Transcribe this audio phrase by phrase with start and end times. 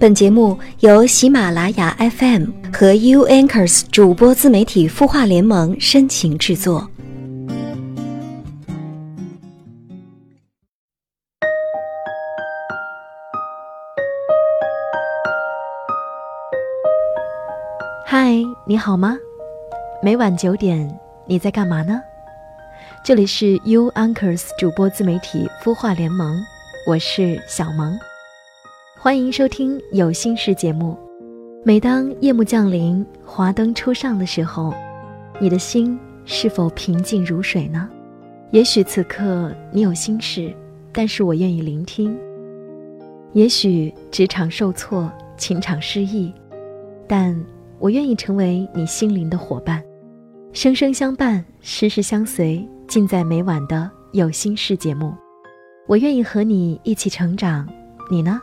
[0.00, 6.88] 本节目由喜马拉雅 FM 和 U Anchors 主播自媒体孵化联盟深情制作。
[18.06, 19.18] 嗨，你好吗？
[20.02, 22.00] 每晚九点，你在干嘛呢？
[23.04, 26.42] 这里是 U Anchors 主播自媒体孵化联盟，
[26.86, 28.00] 我是小萌。
[29.02, 30.94] 欢迎收听有心事节目。
[31.64, 34.74] 每当夜幕降临，华灯初上的时候，
[35.40, 37.88] 你的心是否平静如水呢？
[38.50, 40.54] 也许此刻你有心事，
[40.92, 42.14] 但是我愿意聆听。
[43.32, 46.30] 也许职场受挫，情场失意，
[47.08, 47.34] 但
[47.78, 49.82] 我愿意成为你心灵的伙伴，
[50.52, 55.14] 生生相伴，时时相随，尽在每晚的有心事节目。
[55.86, 57.66] 我愿意和你一起成长，
[58.10, 58.38] 你呢？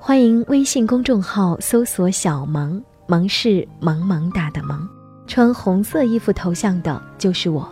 [0.00, 4.88] 欢迎微信公众号搜索“小萌萌”，是萌萌哒的萌，
[5.26, 7.68] 穿红色衣服头像的就是我。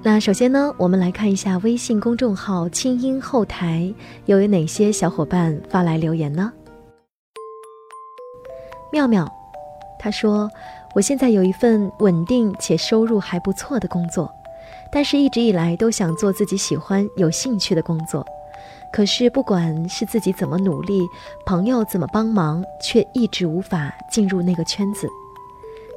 [0.00, 3.92] 那首先呢，我们来看一下微信公众号清音后台
[4.26, 6.52] 又有哪些小伙伴发来留言呢？
[8.92, 9.28] 妙妙，
[9.98, 10.48] 他说
[10.94, 14.32] ：“我现在有一份稳定且收入还不错的工作，
[14.92, 18.24] 但是一直以来都想做自己喜欢、有兴趣的工作。”
[18.92, 21.08] 可是，不管是自己怎么努力，
[21.44, 25.08] 朋友怎么帮忙，却一直无法进入那个圈子。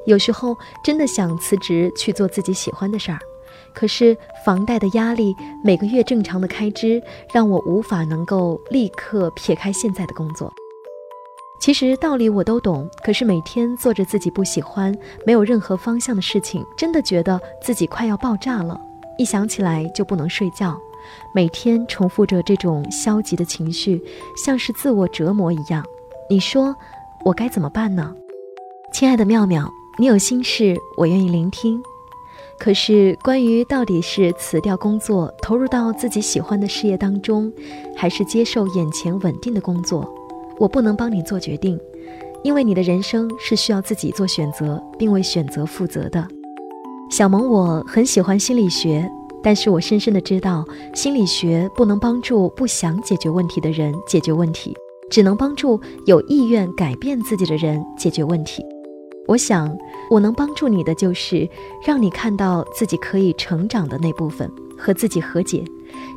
[0.06, 3.20] 有时候真的想辞职去做自己喜欢的事儿，
[3.74, 7.02] 可是房贷的压力，每个月正常的开支，
[7.34, 10.52] 让我无法能够立刻撇开现在的工作。
[11.60, 14.92] 其实道理我都懂，可是每天做着自己不喜欢、
[15.26, 18.80] 没有任何方向的事情，真的觉得自己快要爆炸了。
[19.18, 20.76] 一想起来就不能睡觉。
[21.34, 24.02] 每天重复着这种消极的情绪，
[24.36, 25.84] 像是自我折磨一样。
[26.30, 26.76] 你说
[27.24, 28.14] 我该怎么办呢？
[28.94, 31.82] 亲爱的妙妙，你有心事，我愿意聆听。
[32.60, 37.52] 可是关于到底是辞掉工作，投入到自己喜欢的事业当中，
[37.96, 40.08] 还是接受眼前稳定的工作，
[40.60, 41.80] 我不能帮你做决定，
[42.44, 46.28] 因为你的人生是需要自己做选择，并为选择负责的。
[47.10, 49.10] 小萌，我很喜欢心理学。
[49.44, 54.76] 但是我深深的知道，心理学不能帮助不想解决问题的人解决问题，
[55.10, 58.64] 只能帮助有意愿改变自己的人解决问题。
[59.28, 59.76] 我想，
[60.10, 61.48] 我能帮助你的就是
[61.86, 65.64] 让你看到自己可以成长的那部分，和自己和解，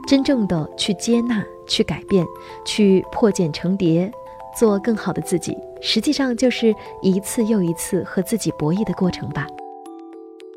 [0.07, 2.27] 真正的去接纳、去改变、
[2.65, 4.11] 去破茧成蝶，
[4.59, 5.57] 做更好的自己。
[5.81, 9.47] 实际上就是一次又一次和自己博弈的过程吧。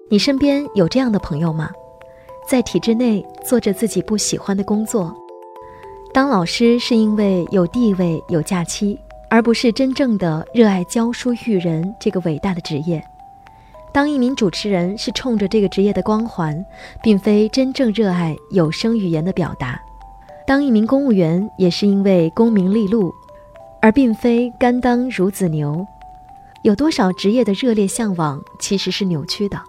[0.10, 1.70] 你身边有这样的朋友吗？
[2.48, 5.14] 在体制内做着自己不喜欢的工作，
[6.14, 8.98] 当老师是因为有地位、有假期，
[9.30, 13.02] 而不是真正的热爱教书育人这个伟大的职业；
[13.92, 16.66] 当一名主持人是冲着这个职业的光环，
[17.04, 19.76] 并非真正热爱有声语言的表达；
[20.48, 23.14] 当一名公务员也是因为功名利禄，
[23.82, 25.86] 而并非甘当孺子牛。
[26.64, 29.62] 有多少职业的热烈向往其实是扭曲的？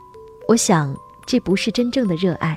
[0.47, 0.95] 我想，
[1.27, 2.57] 这不是真正的热爱。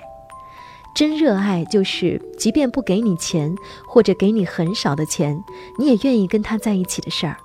[0.93, 3.55] 真热爱就是，即便不给你钱，
[3.87, 5.41] 或者给你很少的钱，
[5.79, 7.37] 你也愿意跟他在一起的事儿。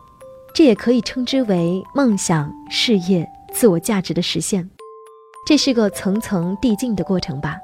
[0.53, 4.69] 这也可以称之为梦想、事业、自我价值的实现。
[5.47, 7.57] 这是个层层递进的过程吧？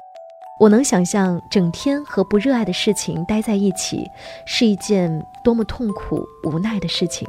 [0.59, 4.05] 我能想象，整天和不热爱的事情待在一起，
[4.45, 7.27] 是一件多么痛苦、无奈的事情。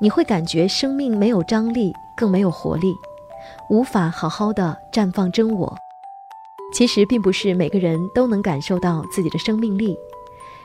[0.00, 2.92] 你会感觉生命没有张力，更没有活力，
[3.70, 5.74] 无法好好的绽放真我。
[6.72, 9.96] 其实并不是每个人都能感受到自己的生命力。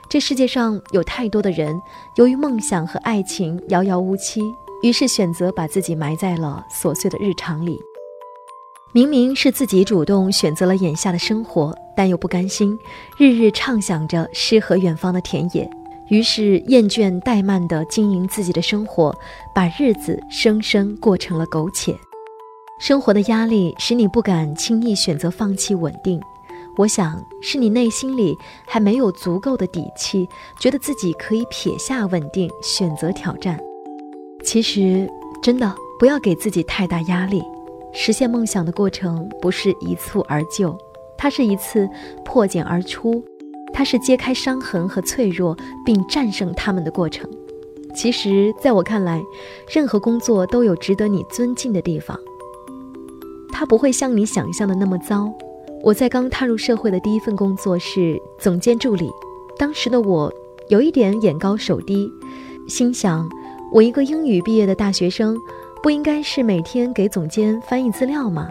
[0.08, 1.80] 这世界上有太多的人，
[2.14, 4.40] 由于梦想和爱情遥遥无期，
[4.82, 7.80] 于是选择把自己埋在了琐碎的日常里。
[8.92, 12.78] 明明是自己主动选择了眼下的生活，但又不甘心，
[13.18, 15.68] 日日畅想着诗和远方的田野，
[16.08, 19.14] 于是厌倦怠慢地经营自己的生活，
[19.54, 21.94] 把日子生生过成了苟且。
[22.78, 26.20] 生活的压力使你不敢轻易选择放弃稳定，
[26.76, 28.36] 我想是你内心里
[28.66, 30.28] 还没有足够的底气，
[30.60, 33.58] 觉得自己可以撇下稳定，选择挑战。
[34.44, 35.08] 其实，
[35.42, 37.42] 真的不要给自己太大压力。
[37.94, 40.76] 实现梦想的过程不是一蹴而就，
[41.16, 41.88] 它是一次
[42.26, 43.24] 破茧而出，
[43.72, 47.28] 它是揭开伤痕和脆弱并战胜他们的过程。
[47.94, 49.24] 其实，在我看来，
[49.66, 52.20] 任何工作都有值得你尊敬的地方。
[53.58, 55.32] 他不会像你想象的那么糟。
[55.82, 59.10] 我在刚踏入社会的第一份工作是总监助理，
[59.56, 60.30] 当时的我
[60.68, 62.06] 有一点眼高手低，
[62.68, 63.26] 心想，
[63.72, 65.34] 我一个英语毕业的大学生，
[65.82, 68.50] 不应该是每天给总监翻译资料吗？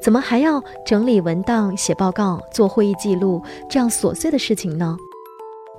[0.00, 4.96] 怎么还要整理文档、写报告、做会议记录这样琐碎的事情呢？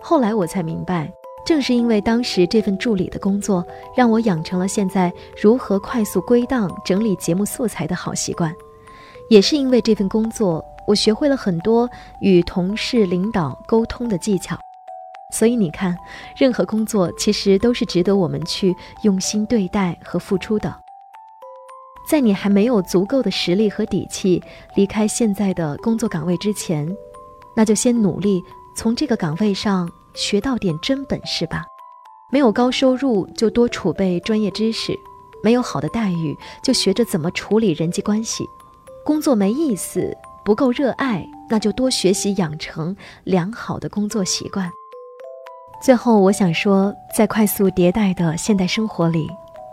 [0.02, 1.10] 后来我才明白，
[1.48, 3.66] 正是因为当时这份助理的工作，
[3.96, 5.10] 让我养成了现在
[5.42, 8.54] 如何快速归档、整理节目素材的好习惯。
[9.30, 11.90] 也是因为这份工作，我学会了很多
[12.20, 14.58] 与同事、领导沟通的技巧。
[15.34, 15.96] 所以你看，
[16.36, 20.76] 任何工作其实都是值得我们去用心对待和付出的。
[22.10, 24.44] 在你还没有足够的实力和底气
[24.76, 26.86] 离开现在的工作岗位之前，
[27.56, 28.44] 那就先努力
[28.76, 31.64] 从这个岗位上学到点真本事吧。
[32.30, 34.94] 没有高收入，就多储备专业知识；
[35.42, 38.44] 没有好的待遇，就学着怎么处理人际关系。
[39.06, 44.70] 工作没意思，不够热爱，那就多学习，养成良好的工作习惯。
[45.82, 49.30] 最后，我想说，在快速迭代的现代生活里，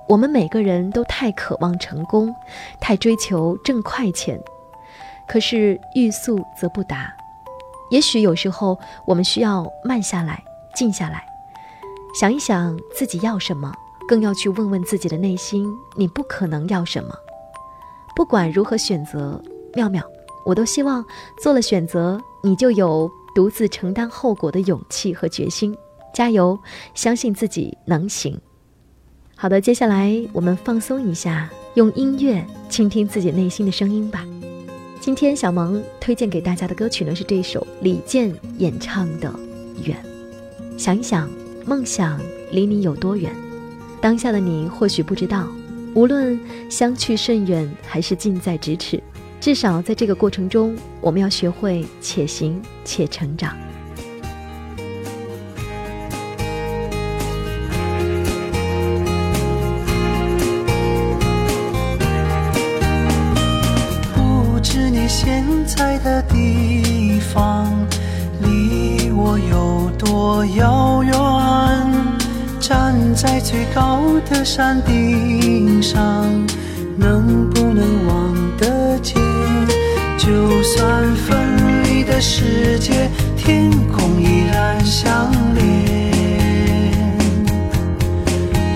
[0.07, 2.33] 我们每个人都太渴望成功，
[2.81, 4.41] 太追求挣快钱，
[5.27, 7.13] 可是欲速则不达。
[7.95, 8.77] 也许有时候，
[9.07, 10.43] 我们需要慢下来，
[10.75, 11.25] 静下来，
[12.19, 13.73] 想一想自己要什么，
[14.09, 17.15] 更要去问问自己的内心：你不可能要什么？
[18.17, 19.41] 不管如何选择，
[19.75, 20.03] 妙妙，
[20.45, 21.07] 我都希望
[21.41, 25.73] 做了选择，你就有独自承担后果的勇气和决心。
[26.13, 26.59] 加油，
[26.95, 28.37] 相信自己能行。
[29.37, 34.27] 好的，接下来我们放松一下，用音乐倾听自己内心的声音吧。
[35.05, 39.29] 今天小萌推荐给大家的歌曲呢是这首李健演唱的
[39.87, 40.03] 《远》。
[40.79, 41.29] 想一想，
[41.67, 42.19] 梦想
[42.51, 43.31] 离你有多远？
[44.01, 45.47] 当下的你或许不知道。
[45.95, 46.41] 无论
[46.71, 48.99] 相去甚远，还是近在咫尺，
[49.43, 53.55] 至少在这个过程中，我们要学会且行且成长。
[74.31, 76.25] 的山顶上，
[76.97, 79.17] 能不能望得见？
[80.19, 85.63] 就算分离的世界，天空依然相连。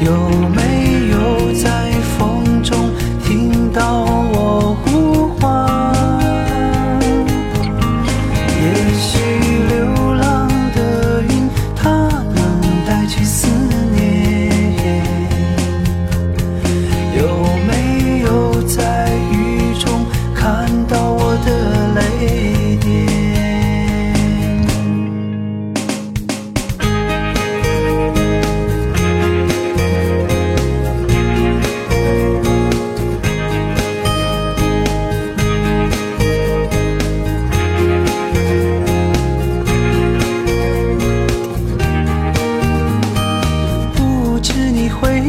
[0.05, 0.12] 有
[0.55, 1.91] 没有在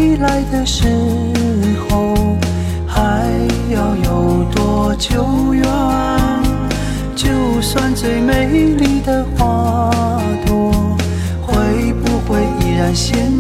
[0.09, 0.88] 回来的时
[1.88, 2.35] 候
[2.88, 3.29] 还
[3.69, 5.63] 要有多久远？
[7.15, 7.29] 就
[7.61, 9.91] 算最美丽的花
[10.47, 10.71] 朵，
[11.45, 13.31] 会不会依然鲜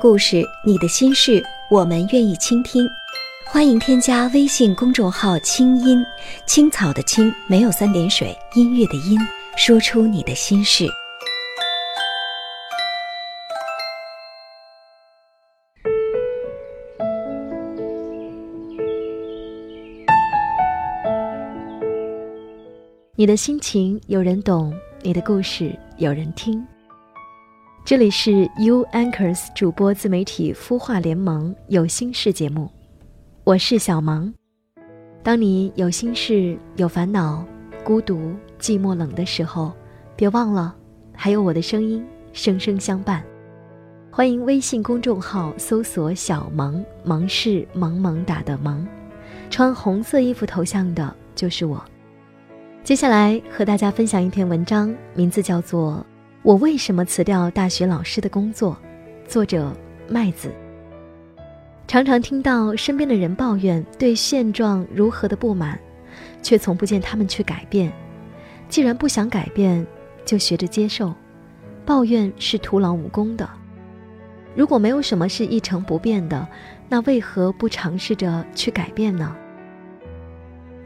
[0.00, 2.88] 故事，你的心事，我们愿意倾听。
[3.44, 6.02] 欢迎添加微信公众号“清音
[6.46, 9.18] 青草”的青没有三点水，音乐的音，
[9.58, 10.86] 说出你的心事。
[23.14, 26.66] 你的心情有人懂，你的故事有人听。
[27.82, 32.70] 这里是 U Anchors 主播自媒体孵化联盟有心事节目，
[33.42, 34.32] 我是小芒。
[35.24, 37.44] 当你有心事、有烦恼、
[37.82, 39.72] 孤独、寂寞、冷的时候，
[40.14, 40.76] 别忘了
[41.12, 43.24] 还有我的声音声声相伴。
[44.12, 48.86] 欢迎微信公众号搜索“小芒”，芒是萌萌哒的芒，
[49.48, 51.82] 穿红色衣服头像的就是我。
[52.84, 56.04] 接下来和大家分享一篇文章，名字叫做
[56.42, 58.74] 《我为什么辞掉大学老师的工作》，
[59.28, 59.76] 作者
[60.08, 60.50] 麦子。
[61.86, 65.78] 常常听到身边的人抱怨对现状如何的不满，
[66.40, 67.92] 却从不见他们去改变。
[68.70, 69.86] 既然不想改变，
[70.24, 71.12] 就学着接受，
[71.84, 73.46] 抱怨是徒劳无功的。
[74.56, 76.48] 如果没有什么是一成不变的，
[76.88, 79.36] 那为何不尝试着去改变呢？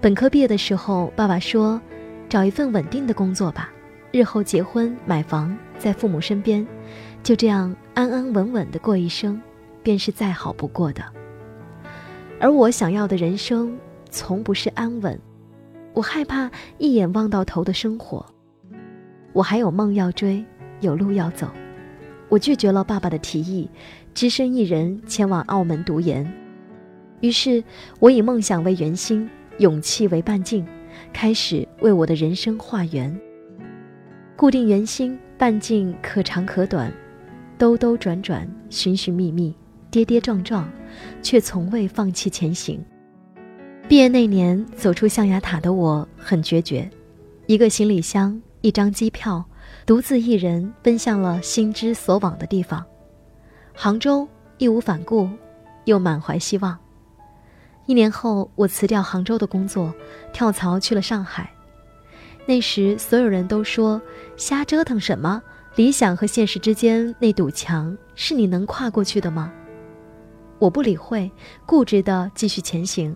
[0.01, 1.81] 本科毕业的时候，爸爸说
[2.29, 3.71] ：“找一份稳定的工作吧，
[4.14, 6.64] 日后结婚买房，在父母身边，
[7.25, 9.42] 就这样安安稳稳的过一生，
[9.83, 11.02] 便是再好不过的。”
[12.38, 13.76] 而我想要的人生，
[14.11, 15.18] 从不是安稳，
[15.92, 18.25] 我害怕一眼望到头的生活，
[19.33, 20.44] 我还有梦要追，
[20.78, 21.50] 有路要走。
[22.28, 23.68] 我拒绝了爸爸的提议，
[24.14, 26.25] 只身一人前往澳门读研。
[27.21, 27.64] 于是，
[27.99, 29.28] 我以梦想为圆心。
[29.59, 30.64] 勇气为半径，
[31.12, 33.21] 开始为我的人生画圆。
[34.37, 36.93] 固定圆心，半径可长可短，
[37.57, 39.55] 兜兜转转，寻寻觅觅，
[39.93, 40.69] 跌跌撞撞，
[41.23, 42.85] 却从未放弃前行。
[43.88, 46.91] 毕业那年，走出象牙塔的我很决绝，
[47.47, 49.45] 一个行李箱，一张机票，
[49.87, 52.85] 独自一人奔向了心之所往的地方——
[53.73, 54.26] 杭州，
[54.59, 55.29] 义无反顾，
[55.85, 56.76] 又满怀希望。
[57.87, 59.95] 一年后，我辞掉杭州的工作，
[60.33, 61.49] 跳槽去了上海。
[62.47, 64.00] 那时，所有人都说
[64.37, 65.43] ：“瞎折腾什么？
[65.76, 69.53] 理想和现实之间那堵墙，是你能跨过去的吗？”
[70.61, 71.31] 我不理会，
[71.67, 73.14] 固执地继续前行。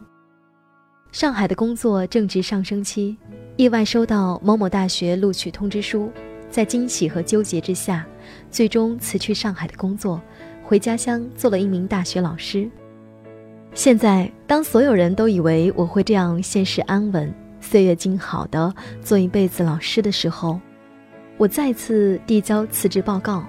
[1.12, 3.16] 上海的工作正值上升期，
[3.56, 6.10] 意外收到某某大学录取通知书，
[6.50, 8.04] 在惊喜和纠结之下，
[8.50, 10.20] 最终辞去上海的工作，
[10.64, 12.68] 回家乡做了一名大学老师。
[13.72, 20.60] 现在，当所有人都以为我会这样现实安稳、岁月静好的做一辈子老师的时候，
[21.38, 23.46] 我再次递交辞职报告，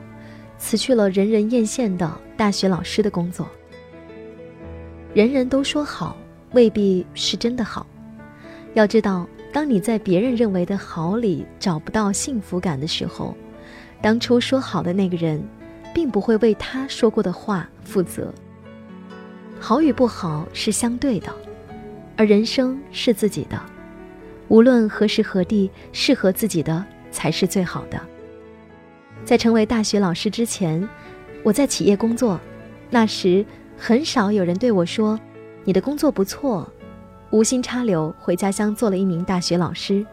[0.59, 3.49] 辞去了人人艳羡的大学老师的工作。
[5.11, 6.15] 人人都说好，
[6.51, 7.87] 未必是真的好。
[8.75, 13.35] 要知道，当你在别人认为的好里找不到幸福感的时候，
[14.03, 15.43] 当初说好的那个人，
[15.91, 18.31] 并不会为他说过的话负责。
[19.59, 21.33] 好与不好是相对的，
[22.15, 23.59] 而人生是自己的。
[24.47, 27.99] 无论何时何地，适合自己的才是最好的。
[29.25, 30.87] 在成为大学老师之前，
[31.43, 32.39] 我在企业工作，
[32.89, 33.45] 那时
[33.77, 35.19] 很少有人对我说
[35.63, 36.67] ：“你的工作不错。”
[37.31, 40.03] 无心插柳，回家乡做了一名大学老师，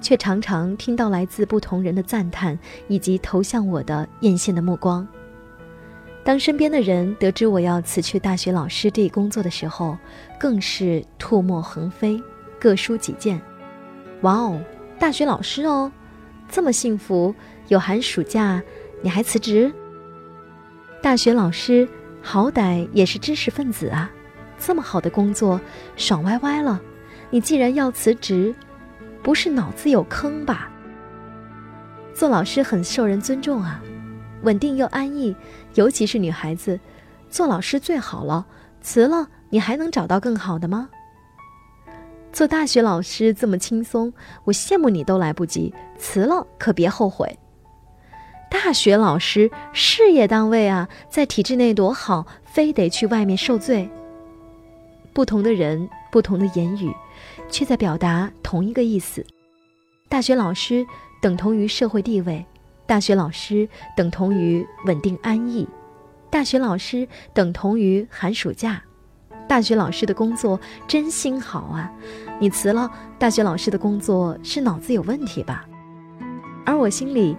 [0.00, 5.06] 却常常听到来自不同人的赞叹，以及投向我的艳羡的目光。
[6.24, 9.96] 当身边的人得知我要辞去大学老师这一工作的时候，
[10.36, 12.20] 更是唾沫横飞，
[12.58, 13.40] 各抒己见。
[14.22, 14.60] 哇哦，
[14.98, 15.92] 大学老师哦，
[16.50, 17.34] 这么幸福，
[17.68, 18.62] 有寒暑假，
[19.02, 19.72] 你还辞职？
[21.02, 21.88] 大学老师
[22.22, 24.10] 好歹也是知识分子啊，
[24.58, 25.60] 这么好的工作，
[25.96, 26.80] 爽歪歪了。
[27.30, 28.54] 你既然要辞职，
[29.22, 30.70] 不是脑子有坑吧？
[32.14, 33.82] 做老师很受人尊重啊。
[34.42, 35.36] 稳定又安逸，
[35.74, 36.78] 尤其是女孩子，
[37.28, 38.46] 做老师最好了。
[38.80, 40.88] 辞了，你还能找到更好的吗？
[42.32, 44.12] 做大学老师这么轻松，
[44.44, 45.74] 我羡慕你都来不及。
[45.98, 47.38] 辞了可别后悔。
[48.50, 53.88] 大学老师事业单位啊，在体制内多好，非得去外面受罪。
[55.12, 56.90] 不同的人，不同的言语，
[57.50, 59.24] 却在表达同一个意思。
[60.08, 60.86] 大学老师
[61.20, 62.44] 等同于社会地位。
[62.86, 65.68] 大学老师等同于稳定安逸，
[66.30, 68.82] 大学老师等同于寒暑假，
[69.46, 71.92] 大学老师的工作真心好啊！
[72.40, 75.66] 你辞了大学老师的工作是脑子有问题吧？
[76.68, 77.34] 而我心里，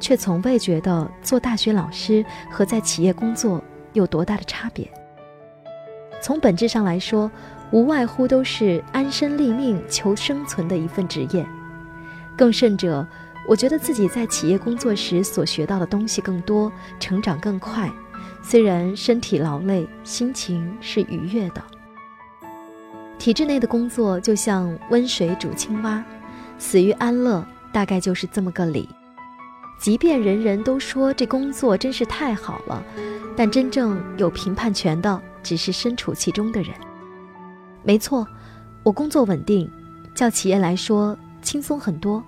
[0.00, 3.62] 却从未觉得做大学老师和在企业工作
[3.92, 4.90] 有多大的差别？
[6.20, 7.30] 从本质上来说，
[7.70, 11.46] 无外乎都是安身立命、求生存的一份职业。
[12.36, 13.06] 更甚者，
[13.46, 17.88] 我觉得自己在企业工作时所学到的东西更多，成长更快。
[18.42, 21.62] 虽然身体劳累，心情是愉悦的。
[23.16, 26.04] 体制内的工作就像温水煮青蛙，
[26.58, 28.88] 死于安乐，大概就是这么个理。
[29.78, 32.82] 即便人人都说这工作真是太好了，
[33.36, 36.72] 但真正有评判权的只是身处其中的人。
[37.82, 38.24] 没错，
[38.84, 39.68] 我工作稳定，
[40.14, 42.22] 叫企业来说轻松很多。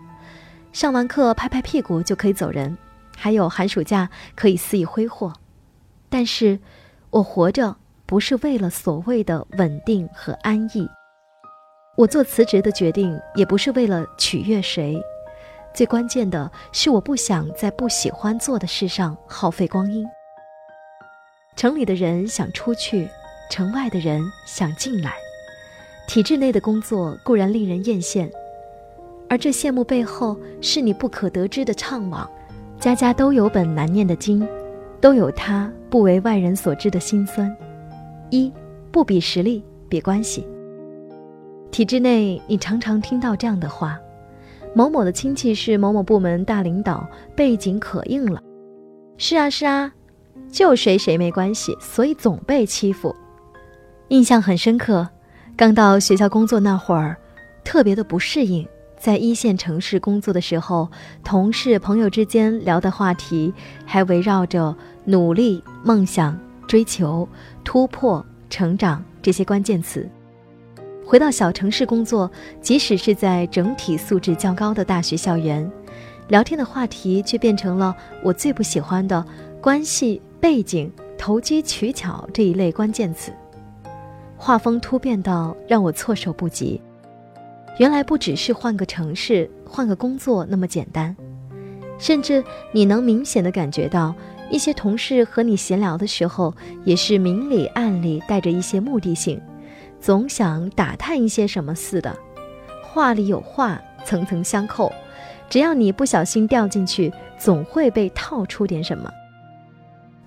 [0.73, 2.77] 上完课拍拍屁股就可以走人，
[3.17, 5.33] 还有寒暑假可以肆意挥霍。
[6.09, 6.59] 但是，
[7.11, 10.89] 我活着不是为了所谓的稳定和安逸。
[11.97, 15.01] 我做辞职的决定也不是为了取悦谁，
[15.75, 20.07] 最关键的是我不想在不喜欢做的事上耗费光阴。
[21.57, 23.09] 城里的人想出去，
[23.51, 25.15] 城外的人想进来。
[26.07, 28.31] 体制内的工作固然令人艳羡，
[29.29, 32.27] 而这羡慕背后是你不可得知的怅惘。
[32.79, 34.47] 家家都有本难念的经。
[35.01, 37.55] 都有他不为外人所知的辛酸。
[38.31, 38.51] 一
[38.91, 40.47] 不比实力，比关系。
[41.71, 43.99] 体制内，你常常听到这样的话：
[44.75, 48.43] 某某的亲戚是某某部门大领导，背景可硬了。
[49.17, 49.93] 是啊是啊，
[50.51, 53.15] 就谁谁没关系，所以总被欺负。
[54.09, 55.09] 印象很深刻，
[55.57, 57.17] 刚到学校工作那会儿，
[57.65, 58.67] 特别的不适应。
[58.99, 60.89] 在一线城市工作的时候，
[61.23, 63.53] 同事朋友之间聊的话题
[63.85, 67.29] 还围绕着努力、梦想、追求、
[67.63, 70.09] 突破、成长这些关键词。
[71.07, 72.31] 回到小城市工作，
[72.61, 75.71] 即使是在整体素质较高的大学校园，
[76.29, 79.25] 聊天的话题却变成了我最不喜欢的
[79.61, 83.31] 关系、背景、投机取巧这一类关键词，
[84.37, 86.81] 画风突变到让我措手不及。
[87.79, 91.15] 原来不只是换个城市、换个工作那么简单，
[91.99, 94.15] 甚至你能明显的感觉到，
[94.49, 99.41] 一些同事和你闲聊的时候，也是明里暗里带着一些目的性，
[100.05, 102.15] 总想打探一些什么似的，
[102.83, 104.93] 话里有话，层层相扣，
[105.49, 109.11] 只要你不小心掉进去，总会被套出点什么。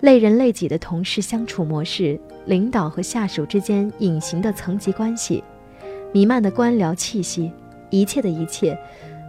[0.00, 5.44] 累人累己的同事相处模式，领导和下属之间隐形的层级关系。
[6.10, 7.52] 弥漫的官僚气息，
[7.88, 8.76] 一切的一切，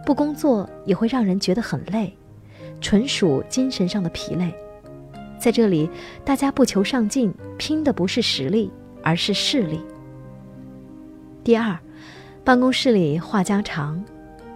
[0.04, 2.12] 不工作也会让人觉得很累，
[2.80, 4.52] 纯属精神上的疲累。
[5.38, 5.88] 在这里，
[6.24, 8.68] 大家不求上进，拼的不是实力，
[9.00, 9.80] 而是势力。
[11.42, 11.78] 第二，
[12.44, 14.02] 办公室里话家常，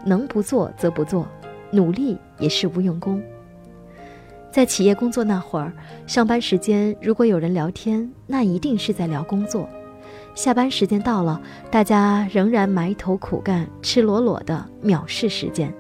[0.05, 1.27] 能不做则不做，
[1.71, 3.23] 努力也是无用功。
[4.53, 5.73] 在企业工作那会儿，
[6.07, 9.67] 上班时间如果有人聊天，那一定是在聊工作。
[10.35, 15.73] 下班时间到了，大家仍然埋头苦干，赤裸裸的藐视时间。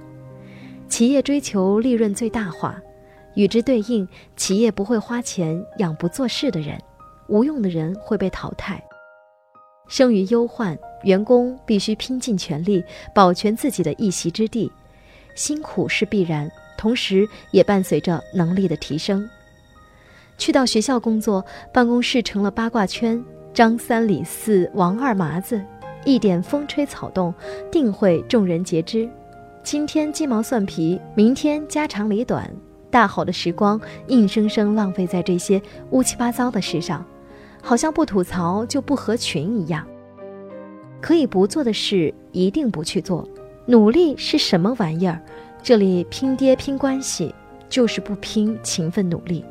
[0.89, 2.81] 企业追求利润最大化，
[3.35, 6.81] 与之对应，企业不会花钱养不做事的人，
[7.29, 8.83] 无用的人会被淘汰。
[9.89, 12.83] 生于忧患，员工必须拼尽全力
[13.15, 14.71] 保全自己的一席之地，
[15.35, 19.29] 辛苦是必然，同时也伴随着能力的提升。
[20.37, 23.23] 去到学校工作，办公室成了八卦圈。
[23.53, 25.63] 张三李四王二麻子，
[26.05, 27.33] 一点风吹草动，
[27.71, 29.09] 定会众人皆知。
[29.63, 32.53] 今天鸡毛蒜皮，明天家长里短，
[32.91, 37.07] 大好的时光硬生生浪费在这些乌七八糟的事上，
[37.65, 39.85] 好像不吐槽就不合群一样。
[41.01, 43.29] 可以不做的事一定不去做。
[43.67, 45.21] 努力是什么玩意儿？
[45.63, 47.35] 这里拼爹拼关系，
[47.69, 49.45] 就是不拼勤奋努力。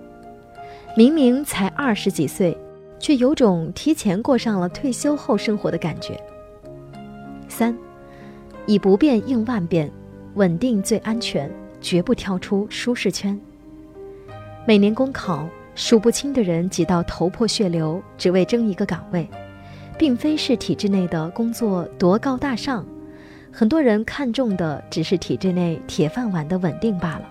[0.96, 2.58] 明明才二十几岁。
[3.00, 6.18] 却有种提前过上了退休后生活的感觉。
[7.50, 7.78] 三，
[8.66, 9.92] 以不变应万变，
[10.36, 13.38] 稳定最安全，绝不跳出舒适圈。
[14.66, 19.28] 每年公考，数不清的人挤到头破血流，只为争一个岗位，
[19.98, 22.86] 并非是体制内的工作多高大上，
[23.52, 27.30] 很多人看重的只是体制内铁饭碗的稳定罢了。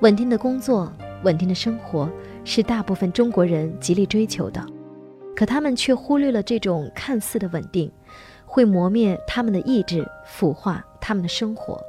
[0.00, 2.10] 稳定的工作，稳定的生活。
[2.44, 4.60] 是大部分中国人极力追求的，
[5.36, 7.88] 可他们却忽略了这种看似的稳定，
[8.44, 11.80] 会磨灭他们的意志，腐化他们的生活。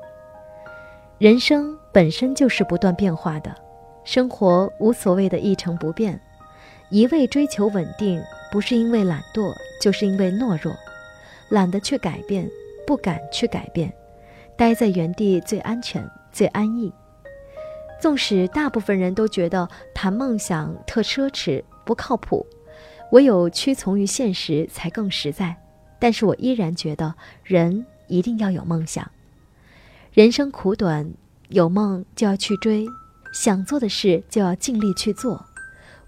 [1.17, 3.51] 人生本身就是不断变化的，
[4.03, 6.19] 生活无所谓的一成不变。
[6.89, 10.75] 一味追求稳定，不是因为懒惰，就是因为懦弱，
[11.49, 12.47] 懒得去改变，
[12.85, 13.91] 不敢去改变，
[14.55, 16.93] 待在原地最安全、最安逸。
[17.99, 22.45] 纵使大部分人都觉得谈梦想特奢侈、不靠谱，
[23.11, 25.55] 唯有屈从于现实才更实在。
[25.97, 29.09] 但是我依然觉得，人一定要有梦想。
[30.11, 31.11] 人生苦短，
[31.47, 32.85] 有梦就要去追，
[33.33, 35.43] 想做的事就要尽力去做，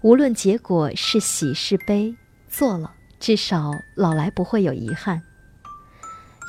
[0.00, 2.14] 无论结果是喜是悲，
[2.48, 5.20] 做了至少老来不会有遗憾。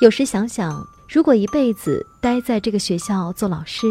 [0.00, 3.86] 有时想想，如果一辈子待在这个学校做老师，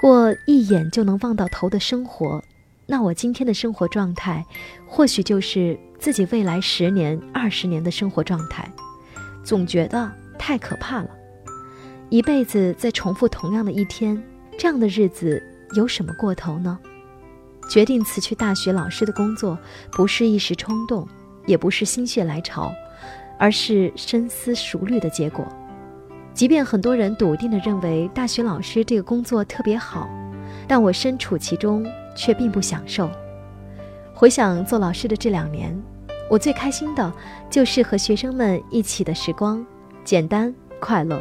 [0.00, 2.42] 过一眼就能望到头的生活，
[2.86, 4.44] 那我今天的生活状态，
[4.86, 8.66] 或许就是自己未来十年、二十年的生活状态。
[9.44, 11.10] 总觉得太可怕了，
[12.08, 14.20] 一辈子在重复同样的一天，
[14.58, 15.42] 这样的日子
[15.74, 16.78] 有什么过头呢？
[17.68, 19.58] 决定辞去大学老师的工作，
[19.92, 21.06] 不是一时冲动，
[21.46, 22.72] 也不是心血来潮。
[23.38, 25.46] 而是深思熟虑的结果。
[26.32, 30.08] 即便很多人笃定地认为大学老师这个工作特别好，
[30.66, 31.84] 但我身处其中
[32.16, 33.10] 却并不享受。
[34.14, 35.78] 回想做老师的这两年，
[36.30, 37.12] 我最开心的
[37.50, 39.62] 就是和学生们一起的时光，
[40.02, 41.20] 简单快乐。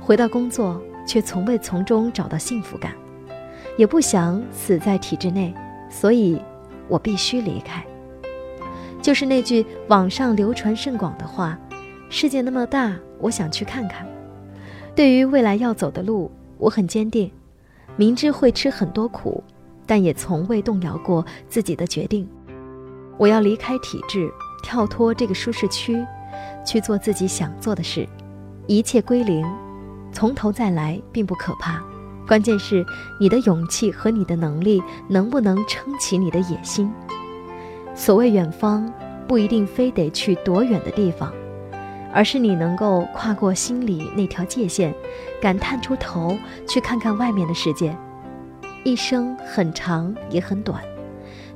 [0.00, 2.92] 回到工作，却从未从中找到幸福感，
[3.80, 5.54] 也不想死在体制内，
[5.88, 6.38] 所以
[6.86, 7.82] 我必须离开。
[9.00, 11.58] 就是那句网上流传甚广的话
[12.10, 14.06] ：“世界那么大，我想去看看。”
[14.94, 17.32] 对于未来要走的路，我很坚定，
[17.96, 19.42] 明知会吃很多苦，
[19.86, 22.28] 但也从未动摇过自己的决定。
[23.16, 24.30] 我要离开体制，
[24.62, 26.04] 跳脱这个舒适区，
[26.66, 28.06] 去做自己想做的事，
[28.66, 29.42] 一切归零，
[30.12, 31.82] 从头再来，并不可怕。
[32.30, 32.86] 关键是
[33.18, 36.88] 你的勇气和你的能力能不能撑起你的野心。
[37.92, 38.88] 所谓远方，
[39.26, 41.32] 不一定非得去多远的地方，
[42.14, 44.94] 而是你能够跨过心里那条界限，
[45.40, 46.38] 敢探出头
[46.68, 47.98] 去看看外面的世界。
[48.84, 50.80] 一生很长也很短，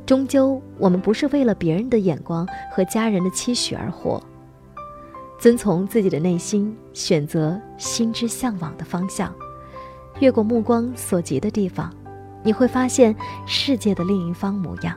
[0.04, 4.20] 终究我们不是为了别人的眼光和家人的期许而活。
[5.38, 9.32] 遵从自己的内心，选择心之向往的方向，
[10.20, 11.92] 越过目光所及的地方，
[12.42, 13.14] 你会发现
[13.46, 14.96] 世界的另一方模样。